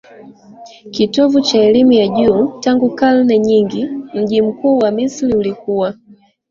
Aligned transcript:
kitovu 0.89 1.41
cha 1.41 1.59
elimu 1.59 1.91
ya 1.91 2.07
juu 2.07 2.47
tangu 2.59 2.89
karne 2.89 3.39
nyingi 3.39 3.85
Mji 4.13 4.41
mkuu 4.41 4.77
wa 4.77 4.91
Misri 4.91 5.33
ulikuwa 5.35 5.93